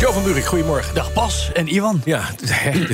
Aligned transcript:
Jo 0.00 0.12
van 0.12 0.22
Buurik, 0.22 0.44
goedemorgen. 0.44 0.94
Dag 0.94 1.12
Bas 1.12 1.50
en 1.52 1.68
Iwan. 1.68 2.00
Ja, 2.04 2.30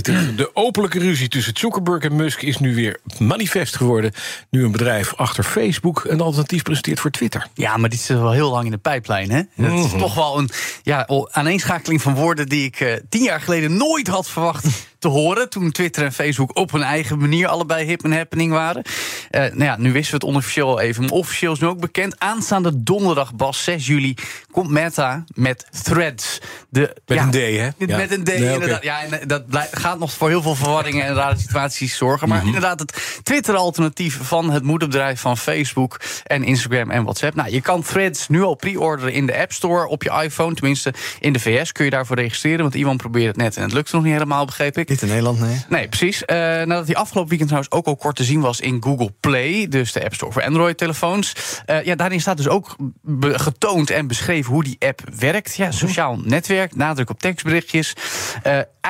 de, 0.02 0.34
de 0.34 0.50
openlijke 0.54 0.98
ruzie 0.98 1.28
tussen 1.28 1.52
Zuckerberg 1.56 2.02
en 2.02 2.16
Musk 2.16 2.42
is 2.42 2.58
nu 2.58 2.74
weer 2.74 3.00
manifest 3.18 3.76
geworden. 3.76 4.12
Nu 4.50 4.64
een 4.64 4.72
bedrijf 4.72 5.14
achter 5.16 5.44
Facebook 5.44 6.04
een 6.08 6.20
alternatief 6.20 6.62
presenteert 6.62 7.00
voor 7.00 7.10
Twitter. 7.10 7.46
Ja, 7.54 7.76
maar 7.76 7.88
dit 7.88 8.00
zit 8.00 8.18
wel 8.18 8.32
heel 8.32 8.50
lang 8.50 8.64
in 8.64 8.70
de 8.70 8.76
pijplijn, 8.78 9.30
hè? 9.30 9.42
Dat 9.56 9.72
is 9.78 9.86
Mhm. 9.90 9.98
toch 9.98 10.14
wel 10.14 10.38
een 10.38 10.50
ja, 10.82 11.08
aaneenschakeling 11.30 12.02
van 12.02 12.14
woorden 12.14 12.48
die 12.48 12.64
ik 12.64 12.80
eh, 12.80 12.92
tien 13.08 13.22
jaar 13.22 13.40
geleden 13.40 13.76
nooit 13.76 14.08
had 14.08 14.28
verwacht 14.28 14.66
te 15.04 15.10
horen. 15.10 15.48
Toen 15.50 15.70
Twitter 15.70 16.04
en 16.04 16.12
Facebook 16.12 16.56
op 16.56 16.72
hun 16.72 16.82
eigen 16.82 17.18
manier 17.18 17.48
allebei 17.48 17.86
hip 17.86 18.04
en 18.04 18.12
happening 18.12 18.52
waren. 18.52 18.82
Eh, 19.30 19.40
nou 19.40 19.64
ja, 19.64 19.76
nu 19.76 19.92
wisten 19.92 20.10
we 20.10 20.16
het 20.26 20.34
onofficieel 20.34 20.68
al 20.68 20.80
even. 20.80 21.02
Maar 21.02 21.12
officieel 21.12 21.52
is 21.52 21.58
nu 21.58 21.66
ook 21.66 21.80
bekend. 21.80 22.20
Aanstaande 22.20 22.82
donderdag, 22.82 23.34
Bas, 23.34 23.64
6 23.64 23.86
juli, 23.86 24.14
komt 24.50 24.70
Meta 24.70 25.24
met 25.34 25.66
Threads. 25.82 26.38
De, 26.68 26.80
Met 27.06 27.18
ja, 27.18 27.22
een 27.24 27.30
D, 27.30 27.34
hè? 27.34 27.86
Ja. 27.86 27.96
Met 27.96 28.10
een 28.10 28.24
D, 28.24 28.26
Nee, 28.26 28.52
inderdaad. 28.52 28.82
Ja, 28.82 29.02
en 29.02 29.28
dat 29.28 29.46
blij- 29.46 29.68
gaat 29.72 29.98
nog 29.98 30.12
voor 30.12 30.28
heel 30.28 30.42
veel 30.42 30.54
verwarringen 30.54 31.04
en 31.06 31.14
rare 31.14 31.38
situaties 31.38 31.96
zorgen. 31.96 32.28
Mhm. 32.28 32.36
Maar 32.36 32.46
inderdaad, 32.46 32.80
het 32.80 33.20
Twitter-alternatief 33.22 34.18
van 34.22 34.50
het 34.50 34.62
moederbedrijf 34.62 35.20
van 35.20 35.36
Facebook 35.38 36.00
en 36.24 36.42
Instagram 36.44 36.90
en 36.90 37.02
WhatsApp. 37.02 37.34
Nou, 37.34 37.50
je 37.50 37.60
kan 37.60 37.82
Threads 37.82 38.28
nu 38.28 38.42
al 38.42 38.54
pre-orderen 38.54 39.12
in 39.12 39.26
de 39.26 39.38
App 39.38 39.52
Store 39.52 39.86
op 39.86 40.02
je 40.02 40.20
iPhone. 40.22 40.54
Tenminste, 40.54 40.94
in 41.20 41.32
de 41.32 41.40
VS 41.40 41.72
kun 41.72 41.84
je 41.84 41.90
daarvoor 41.90 42.16
registreren. 42.16 42.60
Want 42.62 42.74
iemand 42.74 42.96
probeert 42.96 43.26
het 43.26 43.36
net 43.36 43.56
en 43.56 43.62
het 43.62 43.72
lukt 43.72 43.92
nog 43.92 44.02
niet 44.02 44.12
helemaal, 44.12 44.44
begreep 44.44 44.78
ik. 44.78 44.88
In 45.02 45.08
Nederland, 45.08 45.40
nee. 45.40 45.56
Nee, 45.68 45.88
precies. 45.88 46.24
Eh, 46.24 46.36
nadat 46.36 46.86
hij 46.86 46.96
afgelopen 46.96 47.28
weekend 47.28 47.48
trouwens 47.48 47.74
ook 47.74 47.86
al 47.86 47.96
kort 47.96 48.16
te 48.16 48.24
zien 48.24 48.40
was 48.40 48.60
in 48.60 48.82
Google 48.82 49.10
Play, 49.20 49.68
dus 49.68 49.92
de 49.92 50.04
App 50.04 50.14
Store 50.14 50.32
voor 50.32 50.42
Android-telefoons. 50.42 51.34
Eh, 51.66 51.84
ja, 51.84 51.94
daarin 51.94 52.20
staat 52.20 52.36
dus 52.36 52.48
ook 52.48 52.76
getoond 53.20 53.90
en 53.90 54.06
beschreven 54.06 54.52
hoe 54.52 54.64
die 54.64 54.76
app 54.78 55.00
werkt. 55.18 55.54
Ja, 55.54 55.70
sociaal 55.70 56.18
netwerk, 56.24 56.76
nadruk 56.76 57.10
op 57.10 57.20
tekstberichtjes. 57.20 57.92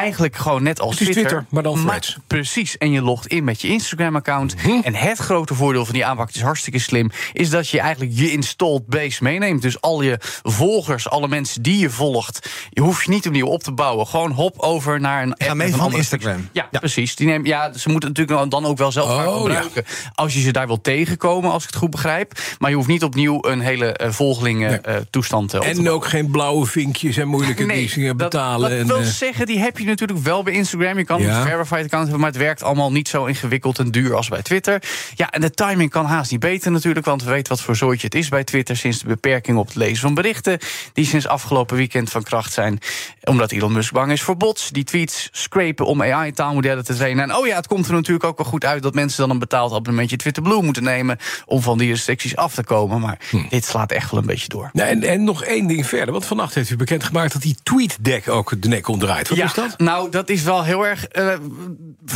Eigenlijk 0.01 0.37
gewoon 0.37 0.63
net 0.63 0.81
als 0.81 1.01
is 1.01 1.09
Twitter, 1.09 1.45
maar 1.51 1.63
dan 1.63 1.85
Threads. 1.87 2.17
precies. 2.27 2.79
En 2.79 2.91
je 2.91 3.03
logt 3.03 3.27
in 3.27 3.45
met 3.45 3.61
je 3.61 3.69
Instagram-account. 3.69 4.55
En 4.83 4.95
het 4.95 5.19
grote 5.19 5.55
voordeel 5.55 5.85
van 5.85 5.95
die 5.95 6.05
aanpak 6.07 6.27
het 6.27 6.37
is 6.37 6.43
hartstikke 6.43 6.79
slim, 6.79 7.11
is 7.33 7.51
dat 7.51 7.69
je 7.69 7.81
eigenlijk 7.81 8.13
je 8.15 8.31
installed 8.33 8.87
base 8.87 9.23
meeneemt. 9.23 9.63
Dus 9.63 9.81
al 9.81 10.03
je 10.03 10.19
volgers, 10.43 11.09
alle 11.11 11.29
mensen 11.29 11.63
die 11.63 11.79
je 11.79 11.91
volgt, 11.91 12.49
je 12.71 12.81
hoeft 12.81 13.05
je 13.05 13.11
niet 13.11 13.27
opnieuw 13.27 13.47
op 13.47 13.63
te 13.63 13.73
bouwen. 13.73 14.07
Gewoon 14.07 14.31
hop 14.31 14.59
over 14.59 15.01
naar 15.01 15.23
een 15.23 15.31
app. 15.33 15.43
Ga 15.43 15.55
mee 15.55 15.75
van 15.75 15.93
Instagram. 15.95 16.49
ja, 16.53 16.69
precies. 16.71 17.17
Die 17.17 17.27
neem, 17.27 17.47
ja, 17.47 17.73
ze 17.73 17.89
moeten 17.89 18.09
natuurlijk 18.13 18.51
dan 18.51 18.65
ook 18.67 18.79
wel 18.79 18.93
zelf 18.93 19.09
gaan 19.17 19.27
Oh, 19.29 19.37
gebruiken. 19.41 19.85
Als 20.15 20.35
je 20.35 20.41
ze 20.41 20.51
daar 20.53 20.67
wil 20.67 20.81
tegenkomen, 20.81 21.51
als 21.51 21.63
ik 21.63 21.69
het 21.69 21.79
goed 21.79 21.91
begrijp. 21.91 22.39
Maar 22.59 22.71
je 22.71 22.77
hoeft 22.77 22.89
niet 22.89 23.03
opnieuw 23.05 23.39
een 23.45 23.61
hele 23.61 23.93
eh, 23.93 24.11
volgelingen 24.11 24.71
Nee. 24.71 24.81
eh, 24.81 24.97
toestand 25.11 25.53
eh, 25.55 25.59
op 25.61 25.65
te 25.65 25.71
En 25.71 25.75
bouwen. 25.77 25.95
ook 25.97 26.07
geen 26.07 26.31
blauwe 26.31 26.67
vinkjes 26.67 27.17
en 27.17 27.29
moeilijke 27.29 27.65
Nee, 27.65 27.77
leasingen 27.77 28.17
dat- 28.17 28.31
betalen. 28.31 28.71
Dat, 28.71 28.79
en, 28.79 28.87
wil 28.87 29.03
zeggen, 29.03 29.47
die 29.47 29.59
heb 29.59 29.79
je 29.79 29.84
natuurlijk 29.87 30.19
wel 30.19 30.43
bij 30.43 30.53
Instagram. 30.53 30.99
Je 30.99 31.05
kan 31.05 31.23
Ja. 31.23 31.37
een 31.41 31.47
verified 31.47 31.85
account 31.85 32.03
hebben, 32.03 32.21
maar 32.21 32.31
het 32.31 32.39
werkt 32.39 32.63
allemaal 32.63 32.93
niet 32.93 33.09
zo 33.09 33.25
ingewikkeld 33.25 33.79
en 33.79 33.91
duur 33.91 34.15
als 34.15 34.29
bij 34.29 34.43
Twitter. 34.43 34.83
Ja, 35.15 35.31
en 35.31 35.41
de 35.41 35.51
timing 35.51 35.91
kan 35.91 36.05
haast 36.07 36.31
niet 36.31 36.41
beter 36.41 36.71
natuurlijk, 36.71 37.07
want 37.07 37.23
we 37.25 37.31
weten 37.31 37.49
wat 37.53 37.61
voor 37.61 37.77
zooitje 37.77 38.07
het 38.07 38.15
is 38.15 38.29
bij 38.29 38.45
Twitter 38.45 38.77
sinds 38.77 38.99
de 38.99 39.07
beperking 39.07 39.57
op 39.59 39.67
het 39.67 39.77
lezen 39.77 39.99
van 39.99 40.15
berichten, 40.15 40.59
die 40.93 41.07
sinds 41.07 41.27
afgelopen 41.27 41.77
weekend 41.77 42.11
van 42.11 42.23
kracht 42.23 42.53
zijn, 42.53 42.79
omdat 43.25 43.53
Elon 43.53 43.73
Musk 43.73 43.93
bang 43.93 44.13
is 44.13 44.23
voor 44.23 44.37
bots, 44.37 44.71
die 44.71 44.85
tweets 44.85 45.29
scrapen 45.33 45.87
om 45.87 46.03
AI-taalmodellen 46.03 46.85
te 46.85 46.95
trainen. 46.95 47.25
En 47.25 47.37
oh 47.37 47.47
ja, 47.47 47.57
het 47.57 47.67
komt 47.67 47.87
er 47.87 47.93
natuurlijk 47.93 48.25
ook 48.25 48.37
wel 48.39 48.47
goed 48.47 48.65
uit 48.65 48.83
dat 48.83 48.95
mensen 48.95 49.21
dan 49.21 49.31
een 49.31 49.39
betaald 49.39 49.73
abonnementje 49.73 50.17
Twitter 50.17 50.43
Blue 50.43 50.63
moeten 50.63 50.83
nemen 50.83 51.19
om 51.47 51.63
van 51.63 51.79
die 51.79 51.91
restricties 51.91 52.37
af 52.37 52.55
te 52.55 52.65
komen. 52.65 53.01
Maar 53.01 53.19
Hm. 53.31 53.43
dit 53.49 53.65
slaat 53.65 53.93
echt 53.93 54.11
wel 54.11 54.21
een 54.21 54.27
beetje 54.27 54.49
door. 54.49 54.71
nou, 54.73 54.89
en, 54.89 55.03
en 55.03 55.25
nog 55.25 55.45
één 55.45 55.67
ding 55.67 55.87
verder. 55.87 56.13
Want 56.13 56.27
vannacht 56.27 56.55
heeft 56.55 56.71
u 56.71 56.77
bekendgemaakt 56.77 57.33
dat 57.33 57.43
die 57.43 57.57
TweetDeck 57.63 58.29
ook 58.29 58.53
de 58.63 58.69
nek 58.69 58.89
omdraait. 58.89 59.29
Wat 59.29 59.39
ja, 59.39 59.45
is 59.45 59.55
dat? 59.55 59.74
Nou, 59.77 60.11
dat 60.11 60.29
is 60.29 60.43
wel 60.43 60.65
heel 60.65 60.87
erg 60.87 61.07
eh, 61.07 61.35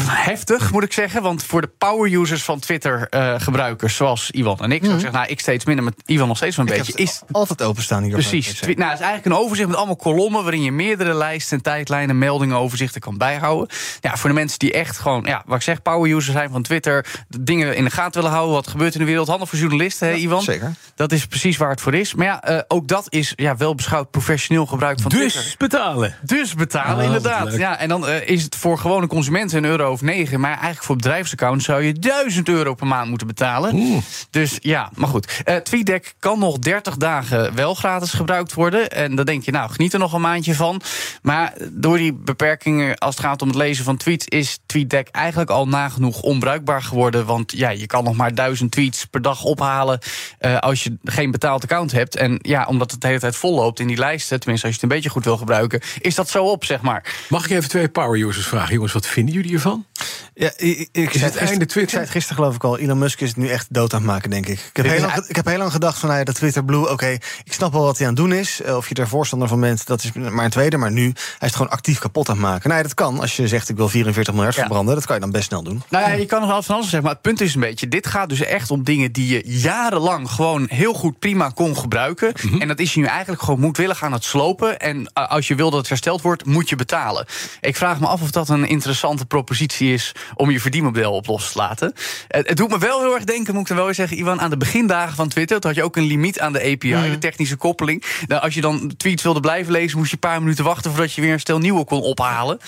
heftig, 0.08 0.72
moet 0.72 0.82
ik 0.82 0.92
zeggen. 0.92 1.22
Want 1.22 1.44
voor 1.44 1.60
de 1.60 1.70
power-users 1.78 2.42
van 2.42 2.58
Twitter-gebruikers, 2.58 3.96
zoals 3.96 4.30
Iwan 4.30 4.58
en 4.58 4.72
ik, 4.72 4.80
zou 4.82 4.94
ik 4.94 5.00
zeggen, 5.00 5.19
nou, 5.19 5.30
ik 5.30 5.41
steeds 5.41 5.64
minder, 5.64 5.84
met 5.84 5.94
Iwan 6.06 6.28
nog 6.28 6.36
steeds 6.36 6.56
wel 6.56 6.66
een. 6.66 6.72
Ik 6.72 6.78
beetje, 6.78 7.02
is 7.02 7.22
altijd 7.30 7.62
openstaan 7.62 8.02
hier. 8.02 8.12
Precies. 8.12 8.60
Nou, 8.60 8.70
het 8.70 8.76
is 8.78 8.84
eigenlijk 8.84 9.24
een 9.24 9.34
overzicht 9.34 9.68
met 9.68 9.76
allemaal 9.76 9.97
kolommen 9.97 10.42
waarin 10.42 10.62
je 10.62 10.72
meerdere 10.72 11.14
lijsten, 11.14 11.56
en 11.56 11.62
tijdlijnen, 11.62 12.18
meldingen, 12.18 12.56
overzichten 12.56 13.00
kan 13.00 13.18
bijhouden. 13.18 13.76
Ja, 14.00 14.16
voor 14.16 14.28
de 14.28 14.34
mensen 14.34 14.58
die 14.58 14.72
echt 14.72 14.98
gewoon, 14.98 15.24
ja, 15.24 15.42
wat 15.47 15.56
ik 15.56 15.62
zeg, 15.62 15.82
power 15.82 16.10
user 16.10 16.32
zijn 16.32 16.50
van 16.50 16.62
Twitter, 16.62 17.06
dingen 17.28 17.76
in 17.76 17.84
de 17.84 17.91
gaten 17.91 18.20
willen 18.20 18.36
houden, 18.36 18.54
wat 18.54 18.68
gebeurt 18.68 18.92
in 18.94 19.00
de 19.00 19.06
wereld, 19.06 19.28
handig 19.28 19.48
voor 19.48 19.58
journalisten, 19.58 20.08
hè, 20.08 20.14
Iwan? 20.14 20.42
zeker. 20.42 20.74
Dat 20.94 21.12
is 21.12 21.26
precies 21.26 21.56
waar 21.56 21.70
het 21.70 21.80
voor 21.80 21.94
is. 21.94 22.14
Maar 22.14 22.26
ja, 22.26 22.42
eh, 22.42 22.58
ook 22.68 22.88
dat 22.88 23.06
is 23.08 23.32
ja, 23.36 23.56
wel 23.56 23.74
beschouwd 23.74 24.10
professioneel 24.10 24.66
gebruik 24.66 25.00
van 25.00 25.10
Twitter. 25.10 25.42
Dus 25.42 25.56
betalen. 25.56 26.16
Dus 26.22 26.54
betalen, 26.54 27.06
Ah, 27.06 27.12
wat 27.12 27.47
inderdaad. 27.53 27.76
Ja, 27.76 27.82
en 27.82 27.88
dan 27.88 28.09
eh, 28.09 28.28
is 28.28 28.42
het 28.42 28.56
voor 28.56 28.78
gewone 28.78 29.06
consumenten 29.06 29.59
een 29.59 29.70
euro 29.70 29.92
of 29.92 30.03
negen. 30.03 30.41
Maar 30.41 30.50
eigenlijk 30.50 30.82
voor 30.82 30.97
bedrijfsaccounts 30.97 31.64
zou 31.64 31.82
je 31.82 31.92
1000 31.92 32.48
euro 32.48 32.75
per 32.75 32.86
maand 32.86 33.09
moeten 33.09 33.26
betalen. 33.26 34.03
Dus 34.31 34.59
ja, 34.60 34.91
maar 34.94 35.09
goed. 35.09 35.42
Eh 35.44 35.56
TweetDeck 35.56 36.14
kan 36.19 36.38
nog 36.38 36.59
30 36.59 36.97
dagen 36.97 37.54
wel 37.54 37.75
gratis 37.75 38.12
gebruikt 38.12 38.54
worden. 38.54 38.91
En 38.91 39.14
dan 39.14 39.25
denk 39.25 39.44
je, 39.44 39.50
nou, 39.50 39.70
geniet 39.70 39.92
er 39.92 39.98
nog 39.98 40.12
een 40.12 40.20
maandje 40.20 40.54
van. 40.54 40.81
Maar 41.22 41.53
door 41.70 41.97
die 41.97 42.12
beperkingen 42.12 42.98
als 42.98 43.16
het 43.16 43.25
gaat 43.25 43.42
om 43.42 43.48
het 43.48 43.56
lezen 43.56 43.84
van 43.84 43.97
tweets... 43.97 44.26
is 44.26 44.59
TweetDeck 44.66 45.09
eigenlijk 45.09 45.50
al 45.50 45.69
nagenoeg 45.69 46.20
onbruikbaar 46.20 46.82
geworden. 46.82 47.26
Want 47.26 47.53
ja, 47.53 47.70
je 47.70 47.86
kan 47.86 48.04
nog 48.04 48.16
maar 48.16 48.34
1000 48.34 48.70
tweets 48.70 49.04
per 49.04 49.22
dag 49.22 49.44
ophalen... 49.44 49.98
eh, 50.38 50.59
als 50.59 50.84
je 50.84 50.97
geen 51.04 51.30
betaald 51.30 51.62
account 51.62 51.92
hebt. 51.92 52.16
En 52.16 52.38
ja, 52.42 52.66
omdat 52.66 52.91
het 52.91 53.00
de 53.00 53.06
hele 53.06 53.20
tijd 53.20 53.36
volloopt 53.36 53.80
in 53.80 53.86
die 53.86 53.97
lijsten... 53.97 54.41
tenminste, 54.41 54.66
als 54.66 54.76
je 54.76 54.80
het 54.82 54.91
een 54.91 54.97
beetje 54.97 55.12
goed 55.12 55.25
wil 55.25 55.36
gebruiken... 55.36 55.80
is 56.00 56.15
dat 56.15 56.28
zo 56.28 56.44
op, 56.44 56.65
zeg 56.65 56.80
maar. 56.80 57.04
Mag 57.38 57.47
ik 57.47 57.56
even 57.56 57.69
twee 57.69 57.88
power 57.88 58.21
users 58.21 58.47
vragen? 58.47 58.75
Jongens, 58.75 58.93
wat 58.93 59.06
vinden 59.06 59.34
jullie 59.34 59.53
ervan? 59.54 59.87
Ja, 60.34 60.50
ik, 60.56 60.88
ik, 60.93 61.12
het 61.12 61.37
einde 61.37 61.66
Twitter? 61.66 61.82
Ik 61.82 61.88
zei 61.88 62.03
het 62.03 62.10
gisteren 62.10 62.37
geloof 62.37 62.54
ik 62.54 62.65
al. 62.65 62.78
Elon 62.78 62.99
Musk 62.99 63.21
is 63.21 63.28
het 63.28 63.37
nu 63.37 63.49
echt 63.49 63.66
dood 63.71 63.93
aan 63.93 63.99
het 64.00 64.09
maken, 64.10 64.31
denk 64.31 64.47
ik. 64.47 64.59
Ik 64.59 64.76
heb, 64.76 64.87
heel 64.87 65.00
lang, 65.00 65.15
ik 65.26 65.37
heb 65.37 65.47
heel 65.47 65.59
lang 65.59 65.72
gedacht 65.72 65.98
van 65.98 66.09
nou 66.09 66.21
ja, 66.21 66.25
dat 66.27 66.34
Twitter 66.34 66.65
Blue, 66.65 66.91
oké, 66.91 67.06
ik 67.44 67.53
snap 67.53 67.72
wel 67.72 67.82
wat 67.82 67.98
hij 67.98 68.06
aan 68.06 68.12
het 68.15 68.22
doen 68.22 68.32
is. 68.32 68.60
Eh, 68.60 68.77
Of 68.77 68.88
je 68.88 68.94
er 68.94 69.09
voorstander 69.09 69.48
van 69.48 69.60
bent, 69.60 69.87
dat 69.87 70.04
is 70.04 70.12
maar 70.12 70.44
een 70.44 70.50
tweede. 70.50 70.77
Maar 70.77 70.91
nu, 70.91 71.03
hij 71.03 71.12
is 71.12 71.37
het 71.41 71.56
gewoon 71.56 71.71
actief 71.72 71.98
kapot 71.98 72.28
aan 72.28 72.34
het 72.34 72.44
maken. 72.44 72.69
Nou 72.69 72.81
ja, 72.81 72.87
dat 72.87 72.94
kan. 72.94 73.21
Als 73.21 73.37
je 73.37 73.48
zegt 73.48 73.69
ik 73.69 73.77
wil 73.77 73.88
44 73.88 74.34
miljard 74.34 74.54
Ja. 74.54 74.60
verbranden, 74.60 74.94
dat 74.94 75.06
kan 75.06 75.15
je 75.15 75.21
dan 75.21 75.31
best 75.31 75.44
snel 75.44 75.62
doen. 75.62 75.82
Nou 75.91 76.09
ja, 76.10 76.16
je 76.16 76.27
kan 76.27 76.41
nog 76.41 76.50
wel 76.50 76.62
van 76.62 76.75
alles 76.75 76.87
zeggen, 76.87 77.03
maar 77.04 77.12
het 77.12 77.22
punt 77.22 77.41
is 77.41 77.54
een 77.54 77.60
beetje... 77.60 77.88
dit 77.88 78.06
gaat 78.06 78.28
dus 78.28 78.41
echt 78.41 78.71
om 78.71 78.84
dingen 78.84 79.12
die 79.12 79.28
je 79.28 79.43
jarenlang 79.60 80.31
gewoon 80.31 80.66
heel 80.69 80.93
goed 80.94 81.19
prima 81.19 81.48
kon 81.54 81.77
gebruiken. 81.77 82.32
En 82.59 82.69
dat 82.69 82.78
is 82.78 82.94
je 82.94 83.00
nu 83.00 83.06
eigenlijk 83.06 83.43
gewoon 83.43 83.60
moedwillig 83.60 84.03
aan 84.03 84.12
het 84.12 84.25
slopen. 84.25 84.78
En 84.78 85.10
eh, 85.15 85.28
als 85.28 85.48
je 85.48 85.54
wil 85.54 85.71
dat 85.71 85.78
het 85.78 85.88
hersteld 85.88 86.22
wordt, 86.22 86.44
moet 86.44 86.69
je 86.69 86.77
betalen. 86.77 87.27
Ik 87.61 87.77
vraag 87.77 88.00
me 88.00 88.06
af 88.06 88.22
of 88.22 88.31
dat 88.31 88.49
een 88.49 88.66
interessante 88.66 89.27
propositie 89.27 89.93
is... 89.93 90.12
om 90.34 90.50
je 90.50 90.61
verdienmodel 90.61 91.12
op 91.12 91.27
los 91.27 91.53
te 91.53 91.59
laten. 91.59 91.93
Het, 92.28 92.49
het 92.49 92.56
doet 92.56 92.71
me 92.71 92.78
wel 92.78 93.00
heel 93.00 93.15
erg 93.15 93.25
denken, 93.25 93.53
moet 93.53 93.62
ik 93.62 93.69
dan 93.69 93.77
wel 93.77 93.89
eens 93.89 93.97
zeggen... 93.97 94.16
Iwan, 94.16 94.41
aan 94.41 94.50
de 94.50 94.56
begindagen 94.56 95.16
van 95.16 95.28
Twitter... 95.28 95.61
toen 95.61 95.71
had 95.71 95.78
je 95.78 95.84
ook 95.84 95.97
een 95.97 96.06
limiet 96.06 96.41
aan 96.41 96.53
de 96.53 96.61
API, 96.61 97.11
de 97.11 97.19
technische 97.19 97.56
koppeling. 97.56 98.05
Nou, 98.27 98.43
als 98.43 98.55
je 98.55 98.61
dan 98.61 98.93
tweets 98.97 99.22
wilde 99.22 99.41
blijven 99.41 99.72
lezen... 99.72 99.99
moest 99.99 100.11
je 100.11 100.16
een 100.21 100.28
paar 100.31 100.41
minuten 100.41 100.65
wachten 100.65 100.91
voordat 100.91 101.12
je 101.12 101.21
weer 101.21 101.33
een 101.33 101.41
stel 101.41 101.59
nieuwe 101.59 101.84
kon 101.84 102.00
ophalen. 102.00 102.59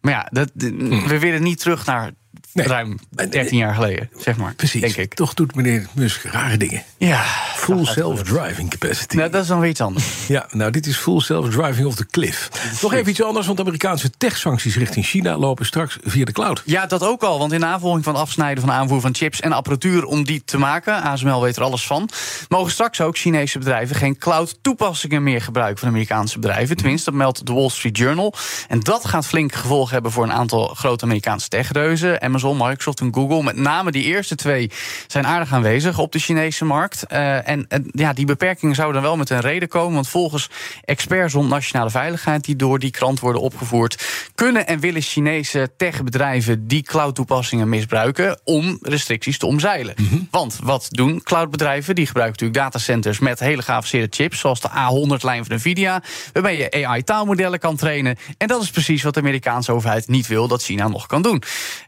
Maar 0.00 0.12
ja, 0.12 0.28
dat, 0.30 0.50
we 0.54 1.18
willen 1.18 1.42
niet 1.42 1.58
terug 1.58 1.86
naar... 1.86 2.10
Nee. 2.52 2.66
Ruim 2.66 2.98
13 3.10 3.56
jaar 3.58 3.74
geleden, 3.74 4.10
zeg 4.18 4.36
maar. 4.36 4.54
Precies. 4.54 4.80
Denk 4.80 4.96
ik. 4.96 5.14
Toch 5.14 5.34
doet 5.34 5.54
meneer 5.54 5.86
Musk 5.92 6.24
rare 6.24 6.56
dingen. 6.56 6.82
Ja. 6.98 7.22
Full 7.54 7.84
self-driving 7.84 8.70
capacity. 8.70 9.16
Nou, 9.16 9.30
dat 9.30 9.42
is 9.42 9.48
dan 9.48 9.60
weer 9.60 9.70
iets 9.70 9.80
anders. 9.80 10.04
Ja, 10.28 10.46
nou, 10.50 10.70
dit 10.70 10.86
is 10.86 10.96
full 10.96 11.20
self-driving 11.20 11.86
off 11.86 11.96
the 11.96 12.06
cliff. 12.06 12.50
Nog 12.82 12.92
even 12.92 13.10
iets 13.10 13.22
anders, 13.22 13.46
want 13.46 13.58
de 13.58 13.64
Amerikaanse 13.64 14.10
tech-sancties 14.10 14.76
richting 14.76 15.04
China 15.04 15.36
lopen 15.38 15.66
straks 15.66 15.98
via 16.02 16.24
de 16.24 16.32
cloud. 16.32 16.62
Ja, 16.64 16.86
dat 16.86 17.02
ook 17.02 17.22
al. 17.22 17.38
Want 17.38 17.52
in 17.52 17.60
navolging 17.60 18.04
van 18.04 18.14
afsnijden 18.14 18.60
van 18.64 18.72
de 18.72 18.76
aanvoer 18.76 19.00
van 19.00 19.14
chips 19.14 19.40
en 19.40 19.52
apparatuur 19.52 20.04
om 20.04 20.24
die 20.24 20.42
te 20.44 20.58
maken, 20.58 21.02
ASML 21.02 21.42
weet 21.42 21.56
er 21.56 21.62
alles 21.62 21.86
van, 21.86 22.08
mogen 22.48 22.72
straks 22.72 23.00
ook 23.00 23.18
Chinese 23.18 23.58
bedrijven 23.58 23.96
geen 23.96 24.18
cloud-toepassingen 24.18 25.22
meer 25.22 25.40
gebruiken 25.40 25.78
van 25.78 25.88
Amerikaanse 25.88 26.38
bedrijven. 26.38 26.76
Tenminste, 26.76 27.10
dat 27.10 27.18
meldt 27.18 27.46
de 27.46 27.52
Wall 27.52 27.68
Street 27.68 27.98
Journal. 27.98 28.34
En 28.68 28.80
dat 28.80 29.04
gaat 29.04 29.26
flink 29.26 29.54
gevolgen 29.54 29.92
hebben 29.92 30.12
voor 30.12 30.24
een 30.24 30.32
aantal 30.32 30.66
grote 30.66 31.04
Amerikaanse 31.04 31.48
techreuzen. 31.48 32.20
Amazon. 32.22 32.39
Amazon, 32.44 32.68
Microsoft 32.68 33.00
en 33.00 33.14
Google. 33.14 33.42
Met 33.42 33.56
name 33.56 33.90
die 33.90 34.04
eerste 34.04 34.34
twee 34.34 34.70
zijn 35.06 35.26
aardig 35.26 35.52
aanwezig 35.52 35.98
op 35.98 36.12
de 36.12 36.18
Chinese 36.18 36.64
markt. 36.64 37.04
Uh, 37.12 37.48
en, 37.48 37.64
en 37.68 37.86
ja, 37.92 38.12
die 38.12 38.26
beperkingen 38.26 38.74
zouden 38.74 39.02
wel 39.02 39.16
met 39.16 39.30
een 39.30 39.40
reden 39.40 39.68
komen. 39.68 39.94
Want 39.94 40.08
volgens 40.08 40.50
experts 40.84 41.34
rond 41.34 41.48
nationale 41.48 41.90
veiligheid 41.90 42.44
die 42.44 42.56
door 42.56 42.78
die 42.78 42.90
krant 42.90 43.20
worden 43.20 43.42
opgevoerd, 43.42 44.06
kunnen 44.34 44.66
en 44.66 44.80
willen 44.80 45.02
Chinese 45.02 45.70
techbedrijven 45.76 46.66
die 46.66 46.82
cloud-toepassingen 46.82 47.68
misbruiken 47.68 48.40
om 48.44 48.78
restricties 48.82 49.38
te 49.38 49.46
omzeilen. 49.46 49.94
Mm 49.96 50.08
-hmm. 50.08 50.28
Want 50.30 50.58
wat 50.62 50.86
doen 50.90 51.22
cloudbedrijven? 51.22 51.94
Die 51.94 52.06
gebruiken 52.06 52.40
natuurlijk 52.40 52.72
datacenters 52.72 53.18
met 53.18 53.38
hele 53.38 53.62
geavanceerde 53.62 54.16
chips, 54.16 54.38
zoals 54.38 54.60
de 54.60 54.68
A100-lijn 54.68 55.44
van 55.44 55.56
Nvidia, 55.56 56.02
waarmee 56.32 56.56
je 56.56 56.86
AI-taalmodellen 56.86 57.58
kan 57.58 57.76
trainen. 57.76 58.16
En 58.38 58.48
dat 58.48 58.62
is 58.62 58.70
precies 58.70 59.02
wat 59.02 59.14
de 59.14 59.20
Amerikaanse 59.20 59.72
overheid 59.72 60.08
niet 60.08 60.26
wil 60.26 60.48
dat 60.48 60.62
China 60.62 60.88
nog 60.88 61.06
kan 61.06 61.22
doen. 61.22 61.42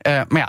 Uh, 0.07 0.21
maar 0.29 0.41
ja, 0.41 0.42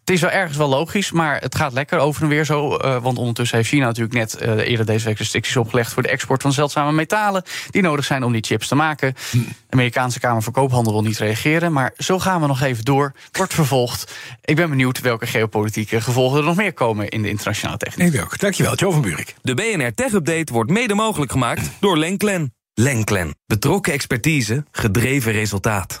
het 0.00 0.10
is 0.10 0.20
wel 0.20 0.30
ergens 0.30 0.56
wel 0.56 0.68
logisch, 0.68 1.12
maar 1.12 1.40
het 1.40 1.54
gaat 1.54 1.72
lekker 1.72 1.98
over 1.98 2.22
en 2.22 2.28
weer 2.28 2.44
zo. 2.44 2.76
Uh, 2.76 3.02
want 3.02 3.18
ondertussen 3.18 3.56
heeft 3.56 3.68
China 3.68 3.86
natuurlijk 3.86 4.14
net 4.14 4.38
uh, 4.42 4.68
eerder 4.68 4.86
deze 4.86 5.04
week 5.04 5.18
restricties 5.18 5.56
opgelegd 5.56 5.92
voor 5.92 6.02
de 6.02 6.08
export 6.08 6.42
van 6.42 6.52
zeldzame 6.52 6.92
metalen 6.92 7.42
die 7.70 7.82
nodig 7.82 8.04
zijn 8.04 8.24
om 8.24 8.32
die 8.32 8.44
chips 8.44 8.68
te 8.68 8.74
maken. 8.74 9.14
De 9.32 9.44
Amerikaanse 9.70 10.20
Kamer 10.20 10.42
van 10.42 10.52
Koophandel 10.52 10.92
wil 10.92 11.02
niet 11.02 11.18
reageren, 11.18 11.72
maar 11.72 11.92
zo 11.96 12.18
gaan 12.18 12.40
we 12.40 12.46
nog 12.46 12.60
even 12.60 12.84
door. 12.84 13.12
Wordt 13.32 13.54
vervolgd. 13.54 14.14
Ik 14.44 14.56
ben 14.56 14.70
benieuwd 14.70 15.00
welke 15.00 15.26
geopolitieke 15.26 16.00
gevolgen 16.00 16.38
er 16.38 16.44
nog 16.44 16.56
meer 16.56 16.72
komen 16.72 17.08
in 17.08 17.22
de 17.22 17.28
internationale 17.28 17.78
techniek. 17.78 18.14
Ik 18.14 18.22
ook. 18.22 18.38
Dankjewel, 18.38 18.74
Joe 18.74 18.92
van 18.92 19.02
Buurik. 19.02 19.34
De 19.42 19.54
BNR 19.54 19.94
Tech 19.94 20.12
Update 20.12 20.52
wordt 20.52 20.70
mede 20.70 20.94
mogelijk 20.94 21.32
gemaakt 21.32 21.70
door 21.80 21.98
Lenklen. 21.98 22.52
Lenklen. 22.74 23.34
Betrokken 23.46 23.92
expertise, 23.92 24.64
gedreven 24.70 25.32
resultaat. 25.32 26.00